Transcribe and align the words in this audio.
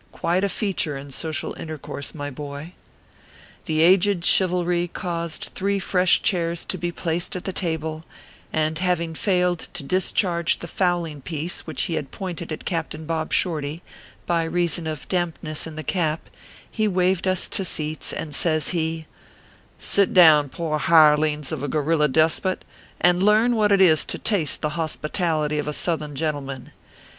Quite 0.11 0.43
a 0.43 0.49
feature 0.49 0.97
in 0.97 1.11
social 1.11 1.53
intercourse, 1.59 2.15
my 2.15 2.31
boy. 2.31 2.73
The 3.65 3.81
aged 3.81 4.25
Chivalry 4.25 4.87
caused 4.87 5.51
three 5.53 5.77
fresh 5.77 6.23
chairs 6.23 6.65
to 6.69 6.79
be 6.79 6.91
placed 6.91 7.35
at 7.35 7.43
the 7.43 7.53
table, 7.53 8.03
and 8.51 8.79
having 8.79 9.13
failed 9.13 9.67
to 9.75 9.83
discharge 9.83 10.57
the 10.57 10.67
fowling 10.67 11.21
piece 11.21 11.67
which 11.67 11.83
he 11.83 11.93
had 11.93 12.09
pointed 12.09 12.51
at 12.51 12.65
Captain 12.65 13.05
Bob 13.05 13.31
Shorty, 13.31 13.83
by 14.25 14.43
reason 14.43 14.87
of 14.87 15.07
dampness 15.07 15.67
in 15.67 15.75
the 15.75 15.83
cap, 15.83 16.29
he 16.71 16.87
waved 16.87 17.27
us 17.27 17.47
to 17.49 17.63
seats, 17.63 18.11
and 18.11 18.33
says 18.33 18.69
he:" 18.69 19.05
Sit 19.77 20.15
down, 20.15 20.49
poor 20.49 20.79
hirelings 20.79 21.51
of 21.51 21.61
a 21.61 21.67
gorilla 21.67 22.07
despot, 22.07 22.65
and 22.99 23.21
learn 23.21 23.55
what 23.55 23.71
it 23.71 23.79
is 23.81 24.03
to 24.05 24.17
taste 24.17 24.61
the 24.63 24.69
hospitality 24.69 25.59
of 25.59 25.67
a 25.67 25.73
Southern 25.73 26.15
gentleman. 26.15 26.71